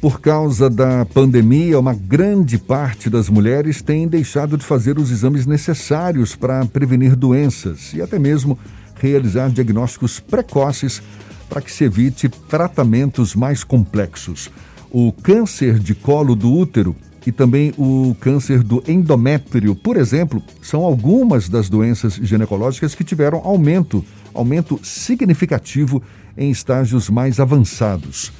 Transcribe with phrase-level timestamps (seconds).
[0.00, 5.46] Por causa da pandemia, uma grande parte das mulheres tem deixado de fazer os exames
[5.46, 8.58] necessários para prevenir doenças e até mesmo
[8.96, 11.00] realizar diagnósticos precoces
[11.48, 14.50] para que se evite tratamentos mais complexos.
[14.90, 16.96] O câncer de colo do útero
[17.26, 23.40] e também o câncer do endométrio, por exemplo, são algumas das doenças ginecológicas que tiveram
[23.44, 26.02] aumento, aumento significativo
[26.36, 28.32] em estágios mais avançados.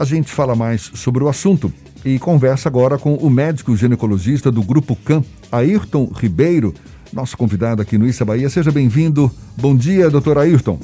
[0.00, 1.70] A gente fala mais sobre o assunto
[2.02, 6.72] e conversa agora com o médico ginecologista do Grupo CAM, Ayrton Ribeiro,
[7.12, 8.48] nosso convidado aqui no Issa Bahia.
[8.48, 9.30] Seja bem-vindo.
[9.58, 10.80] Bom dia, doutor Ayrton.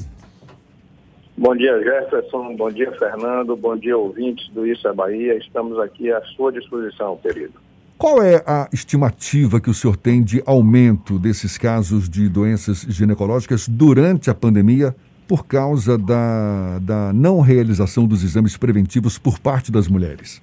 [1.34, 2.56] Bom dia, Jefferson.
[2.56, 3.56] Bom dia, Fernando.
[3.56, 5.38] Bom dia, ouvintes do Issa Bahia.
[5.38, 7.54] Estamos aqui à sua disposição, querido.
[7.96, 13.66] Qual é a estimativa que o senhor tem de aumento desses casos de doenças ginecológicas
[13.66, 14.94] durante a pandemia
[15.26, 20.42] por causa da, da não realização dos exames preventivos por parte das mulheres?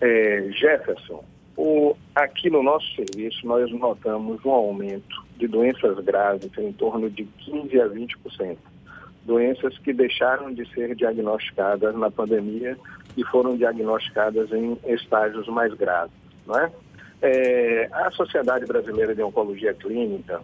[0.00, 1.24] É, Jefferson,
[1.56, 7.24] o, aqui no nosso serviço nós notamos um aumento de doenças graves em torno de
[7.24, 8.56] 15 a 20%.
[9.24, 12.76] Doenças que deixaram de ser diagnosticadas na pandemia
[13.16, 16.12] e foram diagnosticadas em estágios mais graves,
[16.46, 16.70] não é?
[17.22, 20.42] é a Sociedade Brasileira de Oncologia Clínica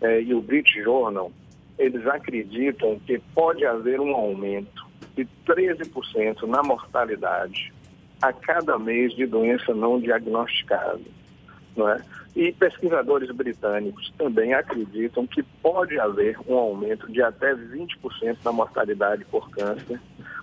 [0.00, 1.32] é, e o British Journal
[1.78, 7.72] eles acreditam que pode haver um aumento de 13% na mortalidade
[8.20, 11.00] a cada mês de doença não diagnosticada.
[11.76, 12.02] Não é?
[12.34, 19.24] E pesquisadores britânicos também acreditam que pode haver um aumento de até 20% na mortalidade
[19.24, 20.00] por câncer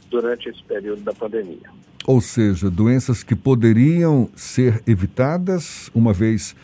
[0.10, 1.70] durante esse período da pandemia.
[2.08, 6.56] Ou seja, doenças que poderiam ser evitadas, uma vez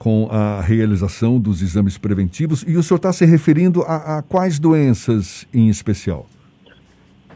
[0.00, 2.64] com a realização dos exames preventivos.
[2.66, 6.26] E o senhor está se referindo a, a, quais doenças em especial?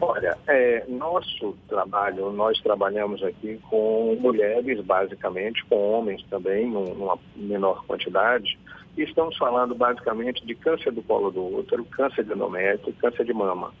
[0.01, 7.85] Olha, é, nosso trabalho, nós trabalhamos aqui com mulheres, basicamente, com homens também, numa menor
[7.85, 8.57] quantidade,
[8.97, 13.33] e estamos falando basicamente de câncer do colo do útero, câncer de endométrio, câncer de
[13.33, 13.71] mama.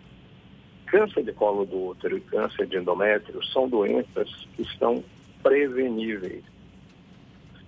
[0.85, 5.03] Câncer de colo do útero e câncer de endométrio são doenças que estão
[5.41, 6.43] preveníveis.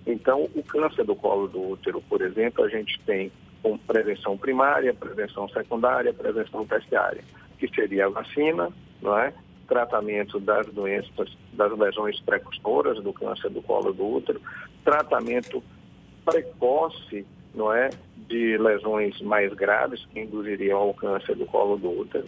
[0.08, 3.30] Então, o câncer do colo do útero, por exemplo, a gente tem
[3.62, 7.22] com prevenção primária, prevenção secundária, prevenção terciária,
[7.58, 8.70] que seria a vacina,
[9.02, 9.34] não é?
[9.68, 14.40] tratamento das doenças, das lesões precursoras do câncer do colo do útero,
[14.82, 15.62] tratamento
[16.24, 22.24] precoce, não é, de lesões mais graves que induziriam ao câncer do colo do útero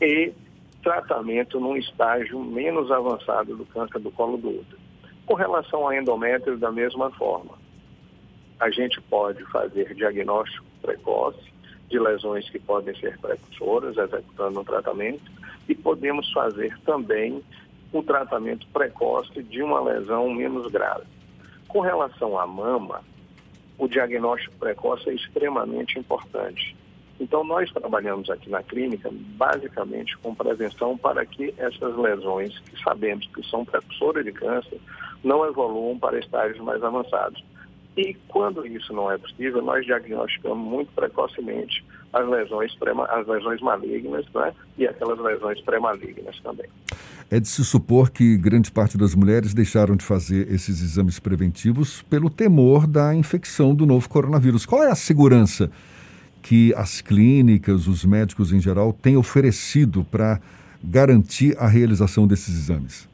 [0.00, 0.32] e
[0.82, 4.83] tratamento num estágio menos avançado do câncer do colo do útero.
[5.26, 7.58] Com relação ao endométrio, da mesma forma,
[8.60, 11.52] a gente pode fazer diagnóstico precoce
[11.88, 15.22] de lesões que podem ser precursoras, executando um tratamento,
[15.68, 17.42] e podemos fazer também
[17.92, 21.04] um tratamento precoce de uma lesão menos grave.
[21.68, 23.02] Com relação à mama,
[23.78, 26.76] o diagnóstico precoce é extremamente importante.
[27.18, 33.26] Então, nós trabalhamos aqui na clínica basicamente com prevenção para que essas lesões, que sabemos
[33.28, 34.80] que são precursoras de câncer,
[35.24, 37.42] não evoluam para estágios mais avançados.
[37.96, 42.76] E quando isso não é possível, nós diagnosticamos muito precocemente as lesões,
[43.08, 44.52] as lesões malignas né?
[44.78, 46.66] e aquelas lesões pré-malignas também.
[47.30, 52.02] É de se supor que grande parte das mulheres deixaram de fazer esses exames preventivos
[52.02, 54.66] pelo temor da infecção do novo coronavírus.
[54.66, 55.70] Qual é a segurança
[56.42, 60.40] que as clínicas, os médicos em geral, têm oferecido para
[60.82, 63.08] garantir a realização desses exames?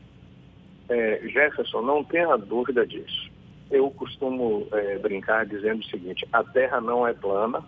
[0.90, 3.30] É, Jefferson, não tenha dúvida disso.
[3.70, 7.62] Eu costumo é, brincar dizendo o seguinte: a Terra não é plana,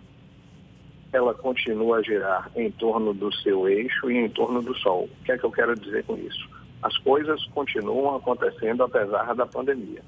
[1.13, 5.05] ela continua a girar em torno do seu eixo e em torno do Sol.
[5.05, 6.49] O que é que eu quero dizer com isso?
[6.81, 10.01] As coisas continuam acontecendo apesar da pandemia.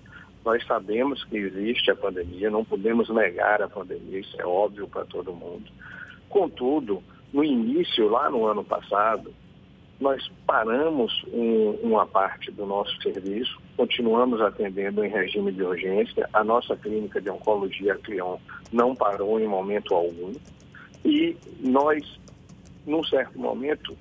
[0.44, 5.06] Nós sabemos que existe a pandemia, não podemos negar a pandemia, isso é óbvio para
[5.06, 5.72] todo mundo.
[6.28, 7.02] Contudo,
[7.32, 9.34] no início, lá no ano passado,
[10.00, 16.30] nós paramos um, uma parte do nosso serviço, continuamos atendendo em regime de urgência.
[16.34, 18.38] A nossa clínica de oncologia Clion
[18.72, 20.34] não parou em momento algum.
[21.04, 22.04] E nós,
[22.86, 23.96] num certo momento,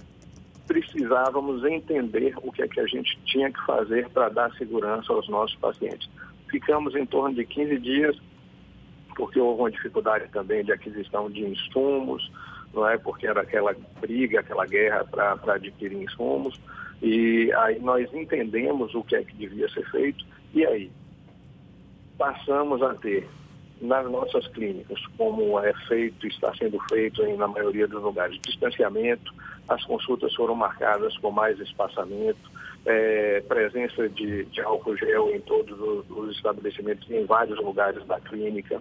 [0.67, 5.29] precisávamos entender o que é que a gente tinha que fazer para dar segurança aos
[5.29, 6.09] nossos pacientes
[6.55, 8.17] ficamos em torno de 15 dias,
[9.17, 12.31] porque houve uma dificuldade também de aquisição de insumos,
[12.75, 12.99] não é?
[12.99, 16.61] Porque era aquela briga, aquela guerra para adquirir insumos.
[17.03, 20.25] E aí nós entendemos o que é que devia ser feito,
[20.55, 20.91] e aí
[22.17, 23.29] passamos a ter
[23.81, 29.33] nas nossas clínicas, como é feito, está sendo feito aí na maioria dos lugares, distanciamento,
[29.69, 32.51] as consultas foram marcadas com mais espaçamento,
[32.87, 38.21] é, presença de, de, álcool gel em todos os, os, estabelecimentos, em vários lugares da
[38.21, 38.81] clínica.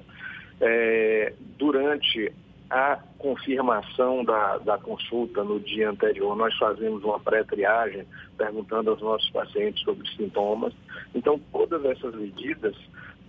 [0.61, 2.31] É, durante
[2.73, 8.03] a confirmação da, da consulta no dia anterior, nós fazemos uma pré-triagem,
[8.35, 10.73] perguntando aos nossos pacientes sobre sintomas.
[11.13, 12.75] Então, todas essas medidas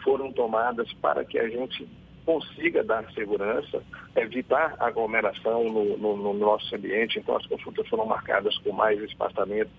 [0.03, 1.87] foram tomadas para que a gente
[2.25, 3.83] consiga dar segurança,
[4.17, 7.19] evitar aglomeração no, no, no, nosso ambiente.
[7.19, 9.71] Então, as consultas foram marcadas com mais espaçamento.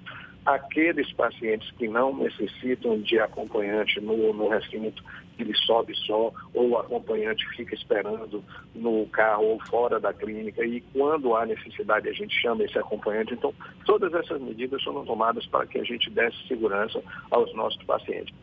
[0.45, 5.03] Aqueles pacientes que não necessitam de acompanhante no, no recinto,
[5.39, 8.43] ele sobe só, ou o acompanhante fica esperando
[8.75, 13.33] no carro ou fora da clínica, e quando há necessidade a gente chama esse acompanhante.
[13.33, 13.53] Então,
[13.85, 17.01] todas essas medidas foram tomadas para que a gente desse segurança
[17.31, 18.33] aos nossos pacientes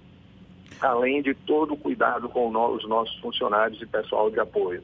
[0.80, 4.82] além de todo o cuidado com os nossos funcionários e pessoal de apoio.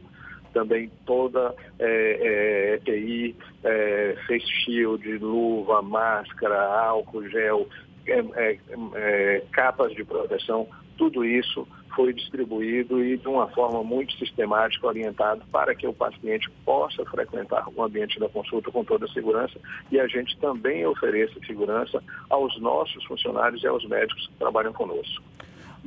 [0.52, 7.68] Também toda é, é, EPI, é, face shield, luva, máscara, álcool gel,
[8.06, 8.58] é, é,
[8.94, 10.66] é, capas de proteção,
[10.96, 16.48] tudo isso foi distribuído e de uma forma muito sistemática, orientado para que o paciente
[16.64, 19.58] possa frequentar o ambiente da consulta com toda a segurança
[19.90, 25.24] e a gente também ofereça segurança aos nossos funcionários e aos médicos que trabalham conosco.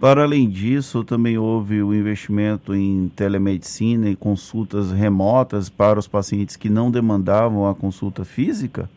[0.01, 6.55] Para além disso, também houve o investimento em telemedicina e consultas remotas para os pacientes
[6.55, 8.89] que não demandavam a consulta física?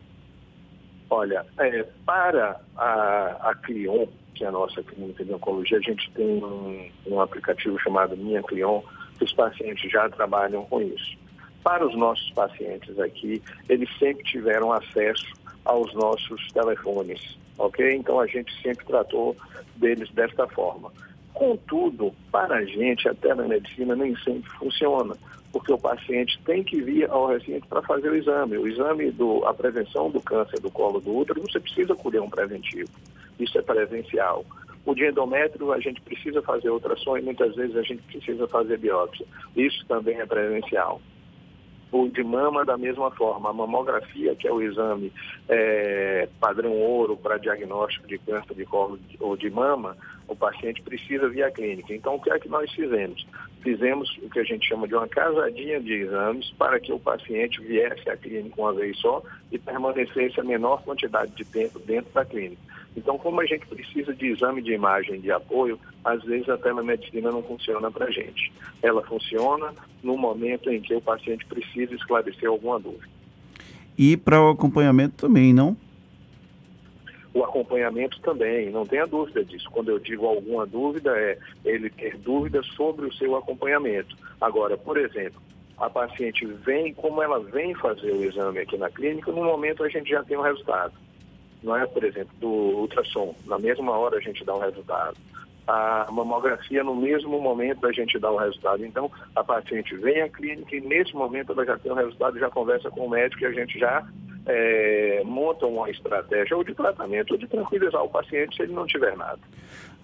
[1.10, 6.10] Olha, é, para a, a Clion, que é a nossa clínica de oncologia, a gente
[6.12, 8.80] tem um, um aplicativo chamado Minha Clion,
[9.18, 11.18] que os pacientes já trabalham com isso.
[11.62, 15.26] Para os nossos pacientes aqui, eles sempre tiveram acesso
[15.66, 17.94] aos nossos telefones, ok?
[17.94, 19.36] Então a gente sempre tratou
[19.76, 20.92] deles desta forma.
[21.32, 25.16] Contudo, para a gente, a telemedicina nem sempre funciona,
[25.52, 28.56] porque o paciente tem que vir ao recinto para fazer o exame.
[28.56, 32.30] O exame, do, a prevenção do câncer do colo do útero, você precisa colher um
[32.30, 32.90] preventivo.
[33.38, 34.44] Isso é presencial.
[34.86, 38.78] O de endométrio, a gente precisa fazer ultrassom e muitas vezes a gente precisa fazer
[38.78, 39.26] biópsia.
[39.56, 41.00] Isso também é presencial
[41.94, 43.50] o de mama da mesma forma.
[43.50, 45.12] A mamografia, que é o exame
[45.48, 49.96] é, padrão ouro para diagnóstico de câncer de colo ou de mama,
[50.26, 51.94] o paciente precisa vir à clínica.
[51.94, 53.24] Então, o que é que nós fizemos?
[53.62, 57.60] Fizemos o que a gente chama de uma casadinha de exames para que o paciente
[57.62, 62.24] viesse à clínica uma vez só e permanecesse a menor quantidade de tempo dentro da
[62.24, 62.60] clínica.
[62.96, 67.30] Então, como a gente precisa de exame de imagem de apoio, às vezes a telemedicina
[67.30, 68.52] não funciona para a gente.
[68.82, 73.08] Ela funciona no momento em que o paciente precisa esclarecer alguma dúvida.
[73.98, 75.76] E para o acompanhamento também, não?
[77.32, 79.68] O acompanhamento também, não tenha dúvida disso.
[79.72, 84.16] Quando eu digo alguma dúvida, é ele ter dúvidas sobre o seu acompanhamento.
[84.40, 85.42] Agora, por exemplo,
[85.78, 89.88] a paciente vem, como ela vem fazer o exame aqui na clínica, no momento a
[89.88, 90.94] gente já tem o resultado
[91.64, 93.34] não é, por exemplo, do ultrassom.
[93.46, 95.16] Na mesma hora a gente dá um resultado.
[95.66, 98.84] A mamografia, no mesmo momento a gente dá o um resultado.
[98.84, 102.38] Então, a paciente vem à clínica e nesse momento ela já tem o um resultado,
[102.38, 104.06] já conversa com o médico e a gente já
[104.46, 108.86] é, monta uma estratégia ou de tratamento ou de tranquilizar o paciente se ele não
[108.86, 109.38] tiver nada.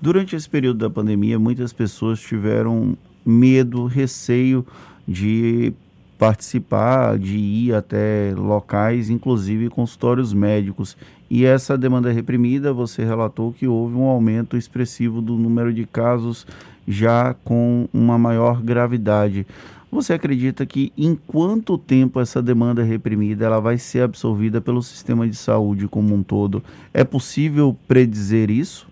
[0.00, 4.66] Durante esse período da pandemia, muitas pessoas tiveram medo, receio
[5.06, 5.74] de
[6.20, 10.94] participar, de ir até locais, inclusive consultórios médicos.
[11.30, 16.46] E essa demanda reprimida, você relatou que houve um aumento expressivo do número de casos
[16.86, 19.46] já com uma maior gravidade.
[19.90, 25.26] Você acredita que em quanto tempo essa demanda reprimida ela vai ser absorvida pelo sistema
[25.26, 26.62] de saúde como um todo?
[26.92, 28.86] É possível predizer isso?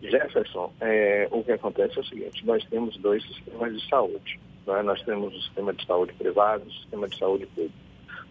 [0.00, 4.40] Jefferson, é, o que acontece é o seguinte: nós temos dois sistemas de saúde.
[4.66, 4.82] Né?
[4.82, 7.74] Nós temos o sistema de saúde privado o sistema de saúde público.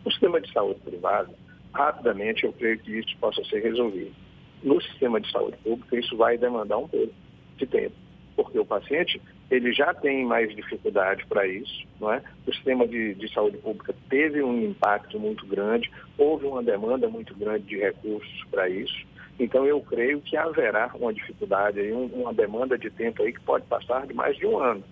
[0.06, 1.34] No sistema de saúde privado,
[1.74, 4.14] rapidamente eu creio que isso possa ser resolvido.
[4.62, 7.14] No sistema de saúde pública, isso vai demandar um pouco
[7.58, 7.96] de tempo,
[8.36, 9.22] porque o paciente
[9.52, 12.24] ele já tem mais dificuldade para isso, não é?
[12.48, 17.36] O sistema de, de, saúde pública teve um impacto muito grande, houve uma demanda muito
[17.36, 19.06] grande de recursos para isso.
[19.40, 23.66] Então eu creio que haverá uma dificuldade aí, uma demanda de tempo aí que pode
[23.66, 24.84] passar de mais de um ano,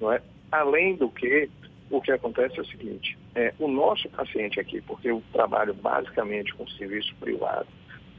[0.00, 0.22] não é?
[0.52, 1.48] Além do que,
[1.90, 6.54] o que acontece é o seguinte, é, o nosso paciente aqui, porque eu trabalho basicamente
[6.54, 7.66] com serviço privado,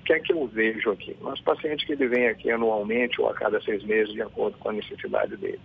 [0.02, 1.16] o que é que eu vejo aqui?
[1.22, 4.70] Nosso paciente que ele vem aqui anualmente ou a cada seis meses, de acordo com
[4.70, 5.62] a necessidade dele.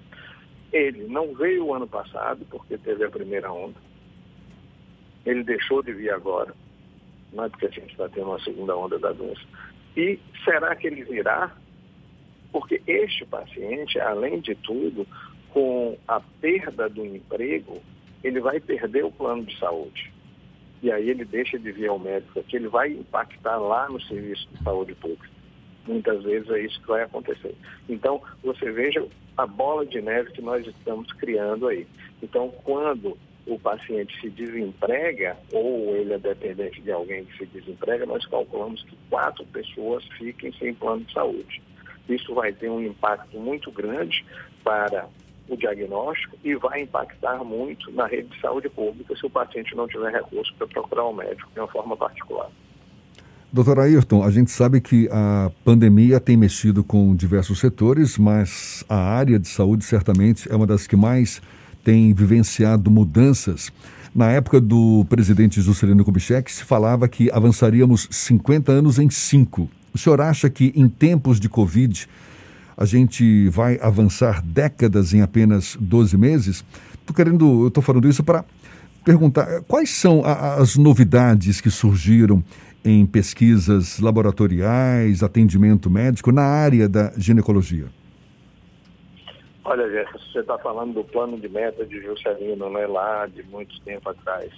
[0.72, 3.74] Ele não veio o ano passado, porque teve a primeira onda.
[5.26, 6.54] Ele deixou de vir agora,
[7.32, 9.42] não é porque a gente está tendo uma segunda onda da doença.
[9.96, 11.50] E será que ele virá?
[12.52, 15.06] Porque este paciente, além de tudo,
[15.52, 17.80] com a perda do emprego,
[18.22, 20.12] ele vai perder o plano de saúde.
[20.82, 24.48] E aí ele deixa de vir ao médico, que ele vai impactar lá no serviço
[24.52, 25.28] de saúde pública.
[25.86, 27.54] Muitas vezes é isso que vai acontecer.
[27.88, 29.04] Então, você veja
[29.36, 31.86] a bola de neve que nós estamos criando aí.
[32.22, 38.04] Então, quando o paciente se desemprega ou ele é dependente de alguém que se desemprega,
[38.04, 41.62] nós calculamos que quatro pessoas fiquem sem plano de saúde.
[42.08, 44.24] Isso vai ter um impacto muito grande
[44.62, 45.08] para
[45.48, 49.88] o diagnóstico e vai impactar muito na rede de saúde pública se o paciente não
[49.88, 52.48] tiver recurso para procurar um médico de uma forma particular.
[53.50, 58.96] Doutor Ayrton, a gente sabe que a pandemia tem mexido com diversos setores, mas a
[58.96, 61.40] área de saúde certamente é uma das que mais
[61.82, 63.72] tem vivenciado mudanças.
[64.14, 69.70] Na época do presidente Juscelino Kubitschek, se falava que avançaríamos 50 anos em 5.
[69.94, 72.06] O senhor acha que em tempos de Covid
[72.78, 76.64] a gente vai avançar décadas em apenas 12 meses?
[76.94, 78.44] Estou querendo, eu estou falando isso para
[79.04, 82.42] perguntar quais são a, as novidades que surgiram
[82.84, 87.86] em pesquisas laboratoriais, atendimento médico na área da ginecologia.
[89.64, 93.78] Olha, Jéssica, você está falando do plano de meta de Juscelino, né, lá de muito
[93.80, 94.52] tempo atrás,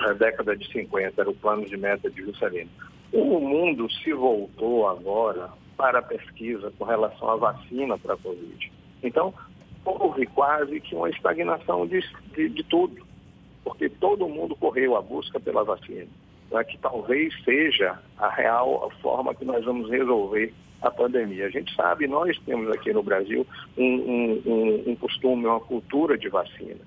[0.00, 2.70] na década de 50, era o plano de meta de Juscelino.
[3.12, 8.72] O mundo se voltou agora para a pesquisa com relação à vacina para a Covid.
[9.02, 9.34] Então,
[9.84, 12.00] houve quase que uma estagnação de,
[12.34, 13.04] de, de tudo,
[13.64, 16.08] porque todo mundo correu à busca pela vacina,
[16.50, 21.46] né, que talvez seja a real forma que nós vamos resolver a pandemia.
[21.46, 26.28] A gente sabe, nós temos aqui no Brasil um, um, um costume, uma cultura de
[26.28, 26.80] vacina.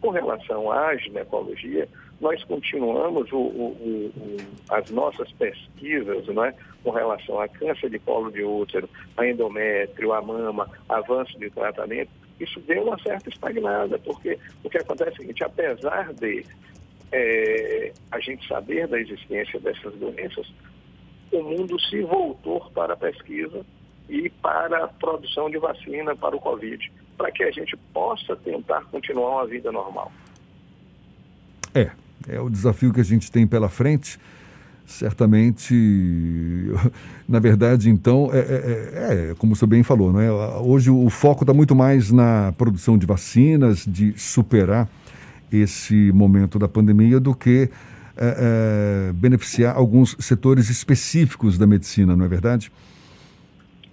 [0.00, 1.88] Com relação à ginecologia,
[2.22, 4.36] nós continuamos o, o, o,
[4.70, 10.22] as nossas pesquisas né, com relação a câncer de colo de útero, a endométrio, a
[10.22, 15.16] mama, avanço de tratamento, isso deu uma certa estagnada, porque o que acontece é o
[15.16, 16.46] seguinte, apesar de
[17.10, 20.46] é, a gente saber da existência dessas doenças,
[21.32, 23.66] o mundo se voltou para a pesquisa
[24.08, 28.84] e para a produção de vacina para o Covid, para que a gente possa tentar
[28.84, 30.12] continuar uma vida normal.
[31.74, 31.90] É,
[32.28, 34.18] é o desafio que a gente tem pela frente.
[34.84, 35.74] Certamente,
[37.28, 40.30] na verdade, então, é, é, é como você bem falou, não é?
[40.60, 44.88] hoje o foco está muito mais na produção de vacinas, de superar
[45.52, 47.70] esse momento da pandemia, do que
[48.16, 52.70] é, é, beneficiar alguns setores específicos da medicina, não é verdade?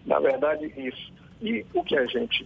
[0.05, 1.12] Na verdade, isso.
[1.41, 2.45] E o que a gente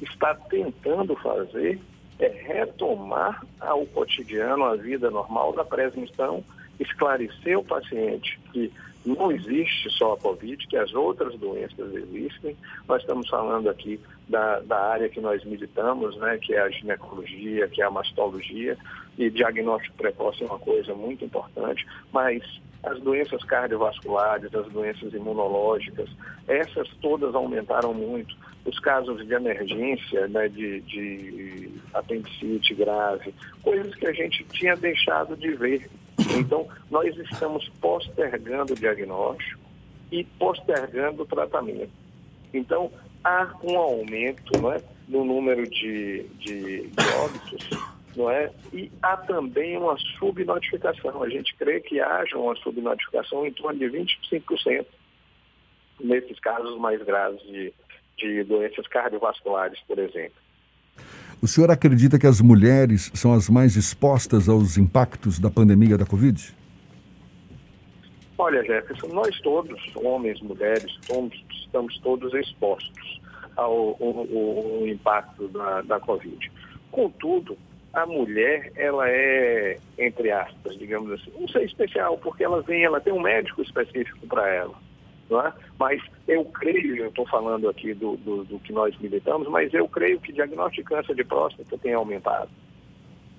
[0.00, 1.80] está tentando fazer
[2.18, 6.42] é retomar ao cotidiano a vida normal da presunção,
[6.78, 8.72] esclarecer o paciente que
[9.04, 12.56] não existe só a Covid, que as outras doenças existem.
[12.86, 13.98] Nós estamos falando aqui
[14.28, 18.76] da, da área que nós militamos, né, que é a ginecologia, que é a mastologia,
[19.16, 22.42] e diagnóstico precoce é uma coisa muito importante, mas
[22.82, 26.08] as doenças cardiovasculares, as doenças imunológicas,
[26.46, 28.36] essas todas aumentaram muito.
[28.64, 35.36] Os casos de emergência, né, de, de apendicite grave, coisas que a gente tinha deixado
[35.36, 35.88] de ver.
[36.36, 39.60] Então, nós estamos postergando o diagnóstico
[40.12, 41.90] e postergando o tratamento.
[42.52, 42.90] Então,
[43.24, 48.50] há um aumento não é, no número de, de, de óbitos não é?
[48.72, 51.22] E há também uma subnotificação.
[51.22, 54.84] A gente crê que haja uma subnotificação em torno de 25%
[56.00, 57.72] nesses casos mais graves de,
[58.18, 60.36] de doenças cardiovasculares, por exemplo.
[61.40, 66.04] O senhor acredita que as mulheres são as mais expostas aos impactos da pandemia da
[66.04, 66.52] Covid?
[68.36, 73.20] Olha, Jefferson, nós todos, homens, mulheres, somos, estamos todos expostos
[73.56, 76.50] ao, ao, ao impacto da, da Covid.
[76.90, 77.56] Contudo,
[77.92, 83.00] a mulher, ela é, entre aspas, digamos assim, não sei especial, porque ela vem, ela
[83.00, 84.74] tem um médico específico para ela.
[85.28, 85.52] Não é?
[85.78, 89.86] Mas eu creio, eu estou falando aqui do, do, do, que nós militamos, mas eu
[89.86, 92.50] creio que diagnóstico de câncer de próstata tem aumentado.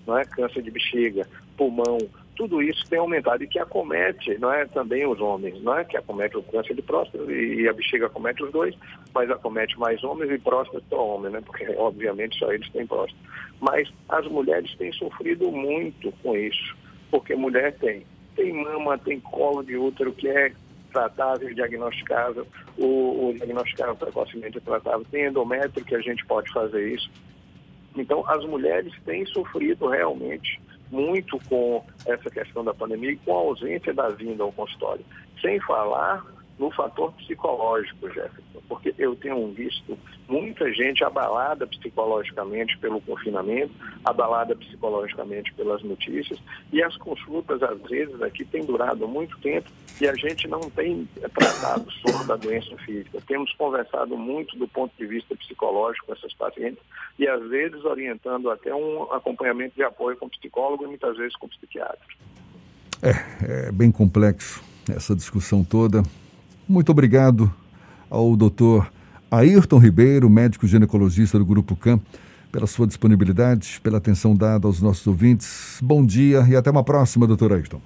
[0.10, 0.26] Não é?
[0.26, 1.98] Câncer de bexiga, pulmão,
[2.40, 5.84] tudo isso tem aumentado e que acomete não é, também os homens, não é?
[5.84, 8.74] que acomete o câncer de próstata e a bexiga acomete os dois,
[9.14, 11.42] mas acomete mais homens e próstata só homens, né?
[11.46, 13.22] porque obviamente só eles têm próstata.
[13.60, 16.78] Mas as mulheres têm sofrido muito com isso,
[17.12, 18.06] porque mulher tem,
[18.38, 20.54] tem mama, tem colo de útero que é
[20.94, 22.48] tratável, diagnosticável,
[22.78, 27.12] o, o diagnosticável precocemente tratável, tem endométrio que a gente pode fazer isso.
[27.96, 30.60] Então as mulheres têm sofrido realmente
[30.92, 35.06] muito com essa questão da pandemia e com a ausência da vinda ao consultório.
[35.42, 36.26] Sem falar
[36.60, 39.98] no fator psicológico, Jefferson, porque eu tenho visto
[40.28, 43.72] muita gente abalada psicologicamente pelo confinamento,
[44.04, 46.38] abalada psicologicamente pelas notícias,
[46.72, 49.70] e as consultas, às vezes, aqui têm durado muito tempo
[50.02, 53.20] e a gente não tem tratado sobre a doença física.
[53.26, 56.84] Temos conversado muito do ponto de vista psicológico com essas pacientes
[57.18, 61.48] e, às vezes, orientando até um acompanhamento de apoio com psicólogo e muitas vezes com
[61.48, 62.00] psiquiatra.
[63.02, 66.04] É, é bem complexo essa discussão toda.
[66.70, 67.52] Muito obrigado
[68.12, 68.92] ao doutor
[69.32, 72.00] Ayrton Ribeiro, médico ginecologista do Grupo CAM,
[72.52, 75.80] pela sua disponibilidade, pela atenção dada aos nossos ouvintes.
[75.82, 77.82] Bom dia e até uma próxima, doutor Ayrton.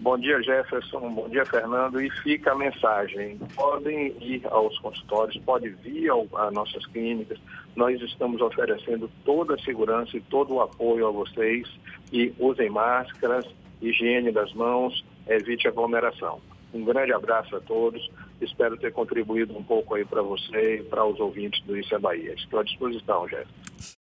[0.00, 1.08] Bom dia, Jefferson.
[1.14, 1.98] Bom dia, Fernando.
[1.98, 7.38] E fica a mensagem: podem ir aos consultórios, podem vir às nossas clínicas.
[7.74, 11.66] Nós estamos oferecendo toda a segurança e todo o apoio a vocês.
[12.12, 13.46] E usem máscaras,
[13.80, 16.42] higiene das mãos, evite aglomeração.
[16.76, 18.06] Um grande abraço a todos.
[18.40, 21.98] Espero ter contribuído um pouco aí para você e para os ouvintes do Isso é
[21.98, 22.34] Bahia.
[22.34, 23.95] Estou à disposição, Jéssica.